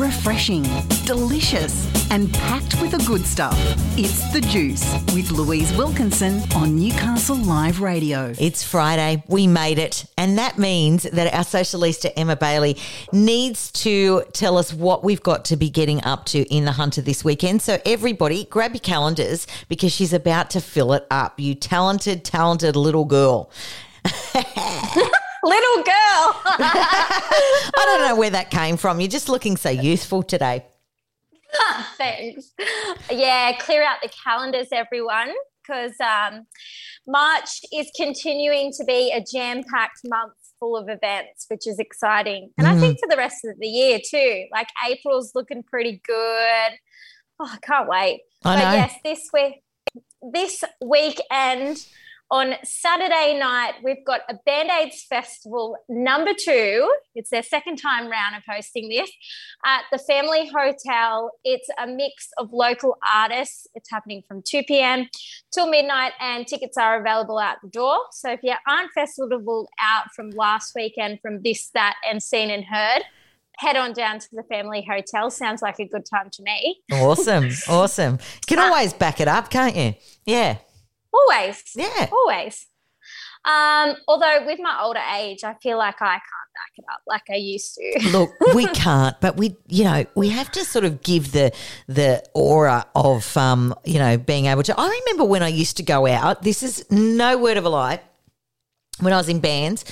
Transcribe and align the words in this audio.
refreshing, 0.00 0.62
delicious, 1.04 1.86
and 2.10 2.32
packed 2.32 2.80
with 2.80 2.92
the 2.92 3.04
good 3.06 3.26
stuff. 3.26 3.54
It's 3.98 4.32
The 4.32 4.40
Juice 4.40 4.94
with 5.14 5.30
Louise 5.30 5.76
Wilkinson 5.76 6.40
on 6.54 6.74
Newcastle 6.74 7.36
Live 7.36 7.82
Radio. 7.82 8.32
It's 8.38 8.64
Friday. 8.64 9.22
We 9.28 9.46
made 9.46 9.78
it. 9.78 10.06
And 10.16 10.38
that 10.38 10.56
means 10.56 11.02
that 11.02 11.34
our 11.34 11.44
socialista 11.44 12.10
Emma 12.16 12.34
Bailie 12.34 12.78
needs 13.12 13.70
to 13.72 14.22
tell 14.32 14.56
us 14.56 14.72
what 14.72 15.04
we've 15.04 15.22
got 15.22 15.44
to 15.46 15.56
be 15.56 15.68
getting 15.68 16.02
up 16.02 16.24
to 16.26 16.42
in 16.52 16.64
the 16.64 16.72
Hunter 16.72 17.02
this 17.02 17.22
weekend. 17.22 17.60
So, 17.60 17.78
everybody, 17.84 18.44
grab 18.44 18.72
your 18.72 18.80
calendars 18.80 19.46
because 19.68 19.92
she's 19.92 20.14
about 20.14 20.48
to 20.50 20.62
fill 20.62 20.94
it 20.94 21.06
up. 21.10 21.38
You 21.38 21.54
talented, 21.54 22.24
talented 22.24 22.74
little 22.74 23.04
girl. 23.04 23.50
little 25.42 25.82
girl. 25.82 25.86
I 26.44 27.70
don't 27.76 28.08
know 28.08 28.16
where 28.16 28.30
that 28.30 28.50
came 28.50 28.76
from. 28.76 29.00
You're 29.00 29.08
just 29.08 29.28
looking 29.28 29.56
so 29.56 29.70
youthful 29.70 30.22
today. 30.22 30.64
Thanks. 31.96 32.52
Yeah, 33.10 33.56
clear 33.58 33.82
out 33.82 33.98
the 34.02 34.10
calendars, 34.24 34.68
everyone, 34.72 35.32
because 35.62 35.94
um, 36.00 36.46
March 37.06 37.60
is 37.72 37.90
continuing 37.96 38.72
to 38.78 38.84
be 38.84 39.12
a 39.12 39.22
jam 39.22 39.62
packed 39.64 40.00
month 40.04 40.32
full 40.58 40.76
of 40.76 40.88
events, 40.88 41.46
which 41.48 41.66
is 41.66 41.78
exciting. 41.78 42.50
And 42.58 42.66
mm. 42.66 42.70
I 42.70 42.78
think 42.78 42.98
for 43.00 43.08
the 43.08 43.16
rest 43.16 43.44
of 43.44 43.58
the 43.58 43.66
year 43.66 43.98
too. 44.08 44.44
Like 44.52 44.68
April's 44.88 45.32
looking 45.34 45.62
pretty 45.62 46.00
good. 46.06 46.78
Oh, 47.40 47.50
I 47.50 47.58
can't 47.62 47.88
wait. 47.88 48.20
I 48.44 48.54
but 48.54 48.62
know. 48.62 48.72
yes, 48.72 48.94
this 49.02 49.28
week, 49.32 49.62
this 50.32 50.62
weekend 50.84 51.84
on 52.30 52.54
Saturday 52.62 53.36
night, 53.38 53.74
we've 53.82 54.04
got 54.06 54.20
a 54.28 54.34
Band 54.46 54.70
Aids 54.70 55.04
Festival 55.08 55.76
number 55.88 56.30
two. 56.32 56.92
It's 57.16 57.30
their 57.30 57.42
second 57.42 57.76
time 57.76 58.08
round 58.08 58.36
of 58.36 58.42
hosting 58.48 58.88
this 58.88 59.10
at 59.64 59.82
the 59.90 59.98
Family 59.98 60.48
Hotel. 60.48 61.32
It's 61.42 61.68
a 61.76 61.88
mix 61.88 62.28
of 62.38 62.52
local 62.52 62.96
artists. 63.12 63.66
It's 63.74 63.90
happening 63.90 64.22
from 64.28 64.42
2 64.42 64.62
p.m. 64.62 65.08
till 65.52 65.68
midnight, 65.68 66.12
and 66.20 66.46
tickets 66.46 66.76
are 66.76 67.00
available 67.00 67.38
out 67.38 67.56
the 67.62 67.68
door. 67.68 67.98
So 68.12 68.30
if 68.30 68.40
you 68.44 68.54
aren't 68.68 68.92
festival 68.92 69.68
out 69.82 70.12
from 70.14 70.30
last 70.30 70.72
weekend 70.76 71.20
from 71.20 71.42
this, 71.42 71.70
that, 71.74 71.96
and 72.08 72.22
seen 72.22 72.50
and 72.50 72.64
heard, 72.64 73.02
head 73.58 73.76
on 73.76 73.92
down 73.92 74.20
to 74.20 74.28
the 74.32 74.44
family 74.44 74.86
hotel. 74.88 75.32
Sounds 75.32 75.62
like 75.62 75.80
a 75.80 75.84
good 75.84 76.06
time 76.06 76.30
to 76.30 76.42
me. 76.44 76.80
Awesome. 76.92 77.50
awesome. 77.68 78.14
You 78.14 78.46
can 78.46 78.58
uh, 78.60 78.62
always 78.62 78.92
back 78.92 79.20
it 79.20 79.26
up, 79.26 79.50
can't 79.50 79.74
you? 79.74 79.94
Yeah. 80.24 80.58
Always. 81.12 81.62
Yeah. 81.74 82.08
Always. 82.12 82.66
Um, 83.44 83.96
although 84.06 84.44
with 84.44 84.58
my 84.60 84.78
older 84.82 85.00
age, 85.16 85.44
I 85.44 85.54
feel 85.62 85.78
like 85.78 86.00
I 86.02 86.12
can't 86.12 86.50
back 86.54 86.72
it 86.76 86.84
up 86.92 87.00
like 87.06 87.22
I 87.30 87.36
used 87.36 87.74
to. 87.76 88.10
Look, 88.12 88.30
we 88.54 88.66
can't, 88.66 89.18
but 89.20 89.36
we, 89.36 89.56
you 89.66 89.84
know, 89.84 90.04
we 90.14 90.28
have 90.28 90.50
to 90.52 90.64
sort 90.64 90.84
of 90.84 91.02
give 91.02 91.32
the 91.32 91.52
the 91.86 92.22
aura 92.34 92.84
of, 92.94 93.36
um, 93.36 93.74
you 93.84 93.98
know, 93.98 94.18
being 94.18 94.46
able 94.46 94.62
to. 94.64 94.78
I 94.78 94.88
remember 95.04 95.24
when 95.24 95.42
I 95.42 95.48
used 95.48 95.78
to 95.78 95.82
go 95.82 96.06
out. 96.06 96.42
This 96.42 96.62
is 96.62 96.84
no 96.90 97.38
word 97.38 97.56
of 97.56 97.64
a 97.64 97.70
lie. 97.70 98.00
When 98.98 99.14
I 99.14 99.16
was 99.16 99.30
in 99.30 99.40
bands, 99.40 99.86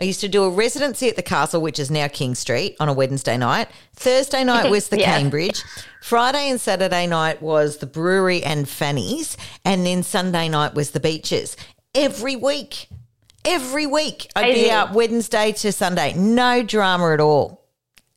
I 0.00 0.04
used 0.04 0.20
to 0.20 0.28
do 0.28 0.44
a 0.44 0.50
residency 0.50 1.08
at 1.08 1.16
the 1.16 1.22
castle, 1.22 1.60
which 1.60 1.78
is 1.78 1.90
now 1.90 2.06
King 2.06 2.36
Street, 2.36 2.76
on 2.78 2.88
a 2.88 2.92
Wednesday 2.92 3.36
night. 3.36 3.68
Thursday 3.94 4.44
night 4.44 4.70
was 4.70 4.88
the 4.88 5.00
yeah. 5.00 5.18
Cambridge. 5.18 5.62
Friday 6.02 6.50
and 6.50 6.60
Saturday 6.60 7.06
night 7.06 7.42
was 7.42 7.78
the 7.78 7.86
brewery 7.86 8.42
and 8.42 8.68
Fanny's. 8.68 9.36
And 9.64 9.84
then 9.84 10.04
Sunday 10.04 10.48
night 10.48 10.74
was 10.74 10.92
the 10.92 11.00
beaches. 11.00 11.56
Every 11.94 12.36
week, 12.36 12.88
every 13.44 13.86
week, 13.86 14.30
I'd 14.36 14.54
be 14.54 14.70
out 14.70 14.92
Wednesday 14.92 15.52
to 15.52 15.72
Sunday. 15.72 16.12
No 16.14 16.62
drama 16.62 17.12
at 17.12 17.20
all. 17.20 17.66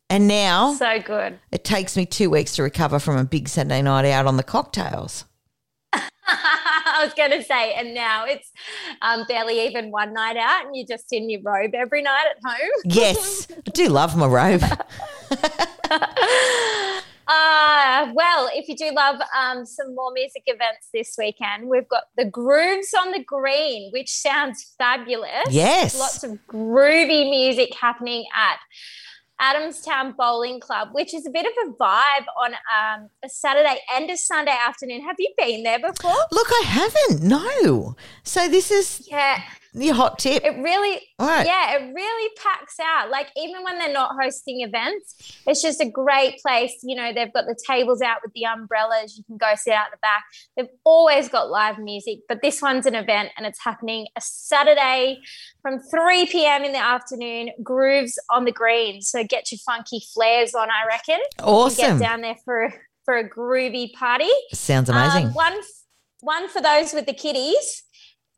And 0.08 0.28
now, 0.28 0.74
so 0.74 1.00
good. 1.00 1.40
It 1.52 1.64
takes 1.64 1.96
me 1.96 2.06
two 2.06 2.30
weeks 2.30 2.58
to 2.58 2.64
recover 2.64 3.00
from 3.00 3.18
a 3.18 3.24
big 3.24 3.48
Sunday 3.48 3.82
night 3.82 4.06
out 4.12 4.28
on 4.28 4.36
the 4.36 4.44
cocktails. 4.44 5.24
I 7.02 7.06
was 7.06 7.14
going 7.16 7.32
to 7.32 7.44
say, 7.44 7.74
and 7.74 7.94
now 7.96 8.26
it's 8.26 8.52
um, 9.02 9.26
barely 9.28 9.66
even 9.66 9.90
one 9.90 10.14
night 10.14 10.38
out, 10.38 10.66
and 10.66 10.76
you're 10.76 10.86
just 10.86 11.12
in 11.12 11.30
your 11.30 11.42
robe 11.42 11.74
every 11.74 12.04
night 12.04 12.26
at 12.30 12.38
home. 12.48 12.70
yes, 12.86 13.48
I 13.50 13.72
do 13.72 13.88
love 13.88 14.16
my 14.16 14.28
robe. 14.28 14.64
Uh, 17.28 18.12
well, 18.14 18.50
if 18.54 18.68
you 18.68 18.76
do 18.76 18.92
love 18.94 19.16
um, 19.40 19.66
some 19.66 19.96
more 19.96 20.12
music 20.12 20.44
events 20.48 20.90
this 20.94 21.16
weekend, 21.18 21.70
we've 21.70 21.88
got 21.88 22.04
the 22.18 22.26
Grooves 22.26 22.94
on 22.94 23.12
the 23.12 23.24
Green, 23.24 23.90
which 23.94 24.12
sounds 24.12 24.74
fabulous. 24.78 25.48
Yes. 25.50 25.98
Lots 25.98 26.26
of 26.26 26.32
groovy 26.50 27.30
music 27.30 27.74
happening 27.80 28.26
at 28.36 28.60
Adamstown 29.42 30.16
Bowling 30.16 30.60
Club, 30.60 30.90
which 30.92 31.14
is 31.14 31.26
a 31.26 31.30
bit 31.30 31.46
of 31.46 31.52
a 31.68 31.74
vibe 31.74 32.26
on 32.40 32.54
um, 32.54 33.10
a 33.24 33.30
Saturday 33.30 33.80
and 33.96 34.10
a 34.10 34.18
Sunday 34.18 34.56
afternoon. 34.68 35.02
Have 35.02 35.16
you 35.18 35.34
been 35.38 35.64
there 35.64 35.80
before? 35.80 36.16
Look, 36.32 36.48
I 36.50 36.64
haven't. 36.66 37.24
No. 37.24 37.96
So 38.24 38.48
this 38.48 38.72
is 38.72 39.08
yeah 39.10 39.42
your 39.74 39.94
hot 39.94 40.20
tip. 40.20 40.44
It 40.44 40.62
really, 40.62 41.00
right. 41.20 41.46
yeah, 41.46 41.78
it 41.78 41.94
really 41.94 42.32
packs 42.42 42.78
out. 42.80 43.10
Like 43.10 43.30
even 43.38 43.64
when 43.64 43.78
they're 43.78 43.94
not 43.94 44.16
hosting 44.22 44.62
events, 44.62 45.16
it's 45.48 45.62
just 45.62 45.80
a 45.82 45.90
great 45.90 46.42
place. 46.42 46.74
You 46.84 46.96
know, 46.96 47.14
they've 47.14 47.32
got 47.32 47.46
the 47.46 47.56
tables 47.68 48.02
out 48.02 48.18
with 48.24 48.34
the 48.34 48.46
umbrellas. 48.46 49.18
You 49.18 49.24
can 49.24 49.38
go 49.38 49.54
sit 49.56 49.74
out 49.74 49.88
the 49.92 49.98
back. 50.02 50.24
They've 50.58 50.70
always 50.84 51.30
got 51.30 51.50
live 51.50 51.80
music, 51.80 52.20
but 52.28 52.42
this 52.42 52.62
one's 52.62 52.86
an 52.86 52.96
event 52.96 53.30
and 53.38 53.46
it's 53.46 53.64
happening 53.64 54.08
a 54.18 54.22
Saturday 54.22 55.20
from 55.62 55.80
3 55.80 56.26
p.m. 56.26 56.64
in 56.64 56.74
the 56.74 56.84
afternoon. 56.84 57.52
Grooves 57.64 58.20
on 58.30 58.46
the 58.46 58.52
green, 58.52 59.02
so 59.02 59.24
get 59.24 59.52
your 59.52 59.60
funky 59.66 60.02
flares 60.14 60.54
on. 60.54 60.70
I 60.70 60.88
reckon. 60.88 61.20
Awesome. 61.40 62.00
Get 62.00 62.06
down 62.06 62.22
there 62.22 62.38
for 62.44 62.74
for 63.06 63.18
a 63.18 63.28
groovy 63.28 63.94
party. 63.94 64.30
Sounds 64.54 64.90
amazing. 64.90 65.28
Um, 65.28 65.34
one 65.34 65.60
one 66.20 66.50
for 66.50 66.62
those 66.62 66.94
with 66.94 67.06
the 67.06 67.14
kiddies 67.14 67.84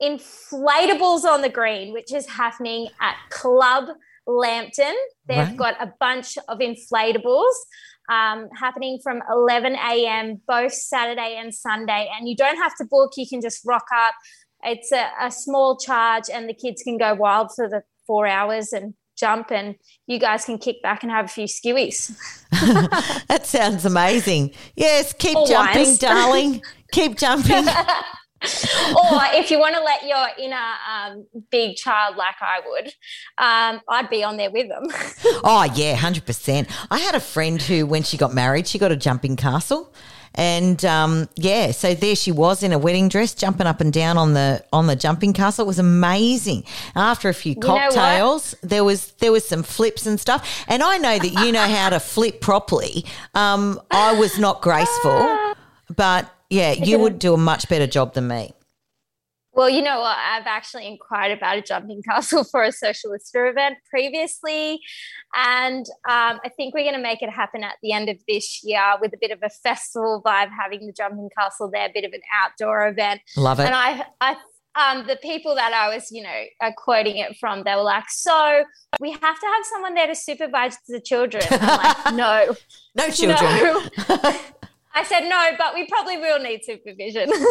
inflatables 0.03 1.23
on 1.23 1.41
the 1.41 1.49
green, 1.49 1.93
which 1.93 2.13
is 2.13 2.27
happening 2.27 2.89
at 2.99 3.15
Club 3.29 3.89
Lambton. 4.27 4.95
They've 5.27 5.37
right. 5.37 5.57
got 5.57 5.81
a 5.81 5.93
bunch 5.99 6.37
of 6.47 6.59
inflatables 6.59 7.53
um, 8.09 8.49
happening 8.59 8.99
from 9.01 9.21
11 9.31 9.75
a.m. 9.75 10.41
both 10.47 10.73
Saturday 10.73 11.37
and 11.39 11.53
Sunday. 11.53 12.09
And 12.15 12.27
you 12.27 12.35
don't 12.35 12.57
have 12.57 12.75
to 12.77 12.85
book, 12.85 13.13
you 13.17 13.27
can 13.27 13.41
just 13.41 13.61
rock 13.65 13.85
up. 13.95 14.13
It's 14.63 14.91
a, 14.91 15.09
a 15.21 15.31
small 15.31 15.77
charge, 15.77 16.29
and 16.33 16.47
the 16.47 16.53
kids 16.53 16.83
can 16.83 16.97
go 16.97 17.13
wild 17.13 17.51
for 17.53 17.67
the 17.67 17.83
four 18.07 18.27
hours 18.27 18.71
and 18.71 18.93
jump 19.15 19.51
and 19.51 19.75
you 20.07 20.19
guys 20.19 20.45
can 20.45 20.57
kick 20.57 20.81
back 20.81 21.03
and 21.03 21.11
have 21.11 21.25
a 21.25 21.27
few 21.27 21.45
skewies. 21.45 22.17
that 23.27 23.45
sounds 23.45 23.85
amazing. 23.85 24.51
Yes, 24.75 25.13
keep 25.13 25.37
or 25.37 25.47
jumping, 25.47 25.95
darling. 25.97 26.61
Keep 26.91 27.17
jumping. 27.17 27.65
or 28.95 29.21
if 29.33 29.49
you 29.49 29.59
want 29.59 29.75
to 29.75 29.81
let 29.81 30.03
your 30.05 30.27
inner 30.37 30.55
um, 30.91 31.25
big 31.49 31.77
child 31.77 32.17
like 32.17 32.35
I 32.41 32.59
would, 32.65 32.87
um, 33.37 33.81
I'd 33.87 34.09
be 34.09 34.23
on 34.23 34.37
there 34.37 34.51
with 34.51 34.67
them. 34.67 34.83
oh, 35.43 35.71
yeah, 35.75 35.95
100%. 35.95 36.69
I 36.91 36.99
had 36.99 37.15
a 37.15 37.21
friend 37.21 37.61
who, 37.61 37.85
when 37.85 38.03
she 38.03 38.17
got 38.17 38.33
married, 38.33 38.67
she 38.67 38.77
got 38.77 38.91
a 38.91 38.97
jumping 38.97 39.37
castle. 39.37 39.93
And 40.35 40.83
um, 40.83 41.29
yeah, 41.35 41.71
so 41.71 41.93
there 41.93 42.15
she 42.15 42.31
was 42.31 42.63
in 42.63 42.73
a 42.73 42.79
wedding 42.79 43.07
dress, 43.07 43.35
jumping 43.35 43.67
up 43.67 43.79
and 43.81 43.93
down 43.93 44.17
on 44.17 44.33
the 44.33 44.65
on 44.73 44.87
the 44.87 44.95
jumping 44.95 45.31
castle. 45.31 45.65
It 45.65 45.67
was 45.67 45.77
amazing. 45.77 46.63
After 46.95 47.29
a 47.29 47.35
few 47.35 47.55
cocktails, 47.55 48.55
there 48.63 48.83
was 48.83 49.11
there 49.19 49.31
was 49.31 49.47
some 49.47 49.61
flips 49.61 50.07
and 50.07 50.19
stuff. 50.19 50.65
And 50.67 50.81
I 50.81 50.97
know 50.97 51.19
that 51.19 51.33
you 51.45 51.51
know 51.51 51.67
how 51.67 51.91
to 51.91 51.99
flip 51.99 52.41
properly. 52.41 53.05
Um, 53.35 53.79
I 53.91 54.17
was 54.19 54.39
not 54.39 54.63
graceful, 54.63 55.53
but 55.95 56.32
yeah, 56.53 56.71
you 56.71 56.99
would 56.99 57.19
do 57.19 57.33
a 57.33 57.37
much 57.37 57.67
better 57.67 57.87
job 57.87 58.13
than 58.13 58.27
me. 58.27 58.53
Well, 59.55 59.69
you 59.69 59.83
know 59.83 59.99
what? 59.99 60.17
I've 60.17 60.47
actually 60.47 60.87
inquired 60.87 61.37
about 61.37 61.57
a 61.57 61.61
jumping 61.61 62.01
castle 62.01 62.43
for 62.51 62.63
a 62.63 62.69
socialista 62.69 63.49
event 63.49 63.77
previously. 63.89 64.81
And 65.35 65.85
um, 66.09 66.39
I 66.43 66.49
think 66.57 66.73
we're 66.73 66.83
going 66.83 66.95
to 66.95 67.01
make 67.01 67.21
it 67.21 67.29
happen 67.29 67.63
at 67.63 67.75
the 67.83 67.91
end 67.91 68.09
of 68.09 68.17
this 68.27 68.63
year 68.63 68.81
with 69.00 69.13
a 69.13 69.17
bit 69.21 69.31
of 69.31 69.39
a 69.44 69.50
festival 69.50 70.23
vibe, 70.25 70.50
having 70.59 70.88
the 70.88 70.94
jumping 70.94 71.29
castle 71.38 71.69
there, 71.71 71.88
a 71.88 71.91
bit 71.94 72.03
of 72.03 72.13
an 72.13 72.21
outdoor 72.33 72.88
event. 72.88 73.21
Love 73.38 73.59
it. 73.59 73.65
And 73.65 73.75
I, 73.75 74.06
I 74.19 74.35
um, 74.75 75.06
the 75.06 75.17
people 75.17 75.53
that 75.56 75.71
I 75.71 75.94
was, 75.94 76.11
you 76.11 76.23
know, 76.23 76.44
uh, 76.61 76.71
quoting 76.75 77.17
it 77.17 77.38
from, 77.38 77.63
they 77.63 77.75
were 77.75 77.83
like, 77.83 78.09
"So 78.09 78.63
we 78.99 79.11
have 79.11 79.21
to 79.39 79.45
have 79.45 79.65
someone 79.71 79.94
there 79.94 80.07
to 80.07 80.15
supervise 80.15 80.77
the 80.88 80.99
children." 80.99 81.44
I'm 81.51 81.77
like, 81.77 82.13
"No, 82.15 82.56
no 82.95 83.09
children." 83.11 83.89
No. 84.09 84.35
I 84.95 85.04
said 85.04 85.22
no, 85.22 85.50
but 85.57 85.74
we 85.74 85.88
probably 85.88 86.18
will 86.18 86.40
need 86.40 86.63
supervision. 86.63 87.31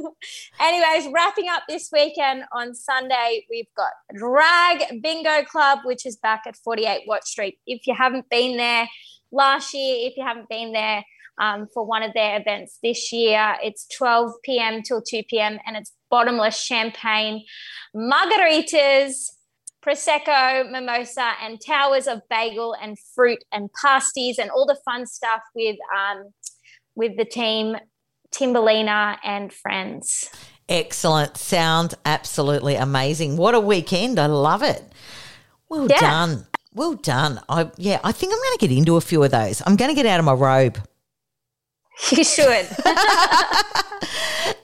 anyways, 0.60 1.12
wrapping 1.12 1.48
up 1.48 1.62
this 1.68 1.90
weekend 1.92 2.44
on 2.52 2.74
Sunday, 2.74 3.46
we've 3.48 3.72
got 3.76 3.90
Drag 4.14 5.00
Bingo 5.00 5.44
Club, 5.44 5.80
which 5.84 6.06
is 6.06 6.16
back 6.16 6.42
at 6.46 6.56
48 6.56 7.02
Watt 7.06 7.24
Street. 7.24 7.58
If 7.66 7.86
you 7.86 7.94
haven't 7.94 8.28
been 8.30 8.56
there 8.56 8.88
last 9.30 9.72
year, 9.72 10.08
if 10.08 10.16
you 10.16 10.24
haven't 10.24 10.48
been 10.48 10.72
there 10.72 11.04
um, 11.40 11.68
for 11.72 11.86
one 11.86 12.02
of 12.02 12.12
their 12.14 12.40
events 12.40 12.78
this 12.82 13.12
year, 13.12 13.56
it's 13.62 13.86
12 13.96 14.32
p.m. 14.44 14.82
till 14.82 15.00
2 15.00 15.22
p.m. 15.28 15.58
and 15.66 15.76
it's 15.76 15.92
bottomless 16.10 16.60
champagne 16.60 17.44
margaritas 17.94 19.30
prosecco, 19.84 20.70
mimosa, 20.70 21.32
and 21.42 21.58
towers 21.64 22.06
of 22.06 22.20
bagel 22.28 22.74
and 22.82 22.96
fruit 23.14 23.42
and 23.52 23.70
pasties 23.82 24.38
and 24.38 24.50
all 24.50 24.66
the 24.66 24.78
fun 24.84 25.06
stuff 25.06 25.40
with 25.54 25.76
um, 25.96 26.32
with 26.94 27.16
the 27.16 27.24
team 27.24 27.76
Timberlina 28.32 29.18
and 29.24 29.52
friends. 29.52 30.30
Excellent. 30.68 31.36
Sounds 31.36 31.94
absolutely 32.04 32.76
amazing. 32.76 33.36
What 33.36 33.54
a 33.54 33.60
weekend. 33.60 34.18
I 34.18 34.26
love 34.26 34.62
it. 34.62 34.82
Well 35.68 35.88
Yeah. 35.88 35.98
done. 36.00 36.46
Well 36.72 36.94
done. 36.94 37.40
I 37.48 37.70
yeah, 37.76 37.98
I 38.04 38.12
think 38.12 38.32
I'm 38.32 38.38
going 38.38 38.58
to 38.58 38.66
get 38.68 38.76
into 38.76 38.96
a 38.96 39.00
few 39.00 39.22
of 39.24 39.32
those. 39.32 39.62
I'm 39.66 39.76
going 39.76 39.90
to 39.90 39.94
get 39.94 40.06
out 40.06 40.20
of 40.20 40.24
my 40.24 40.32
robe. 40.32 40.78
You 42.12 42.24
should. 42.24 42.66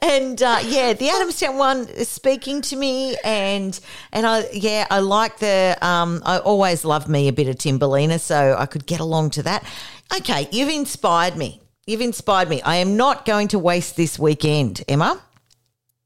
And 0.02 0.40
uh, 0.40 0.60
yeah, 0.64 0.92
the 0.92 1.06
Adamstown 1.08 1.58
one 1.58 1.88
is 1.88 2.08
speaking 2.08 2.62
to 2.62 2.76
me, 2.76 3.16
and 3.24 3.78
and 4.12 4.26
I 4.26 4.48
yeah, 4.52 4.86
I 4.90 5.00
like 5.00 5.38
the. 5.38 5.76
Um, 5.82 6.22
I 6.24 6.38
always 6.38 6.84
love 6.84 7.08
me 7.08 7.28
a 7.28 7.32
bit 7.32 7.48
of 7.48 7.56
Timberlina, 7.56 8.20
so 8.20 8.56
I 8.58 8.66
could 8.66 8.86
get 8.86 9.00
along 9.00 9.30
to 9.30 9.42
that. 9.42 9.64
Okay, 10.16 10.48
you've 10.52 10.68
inspired 10.68 11.36
me. 11.36 11.60
You've 11.86 12.00
inspired 12.00 12.48
me. 12.48 12.62
I 12.62 12.76
am 12.76 12.96
not 12.96 13.24
going 13.24 13.48
to 13.48 13.58
waste 13.58 13.96
this 13.96 14.18
weekend, 14.18 14.84
Emma. 14.88 15.20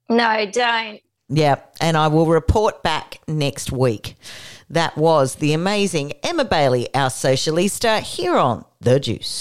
no, 0.08 0.46
don't. 0.50 1.00
Yeah, 1.28 1.56
and 1.80 1.96
I 1.96 2.08
will 2.08 2.26
report 2.26 2.82
back 2.82 3.20
next 3.28 3.70
week. 3.70 4.16
That 4.68 4.96
was 4.96 5.36
the 5.36 5.52
amazing 5.52 6.12
Emma 6.22 6.44
Bailie, 6.44 6.92
our 6.94 7.10
socialista, 7.10 8.00
here 8.00 8.36
on 8.36 8.64
The 8.80 8.98
Juice. 8.98 9.38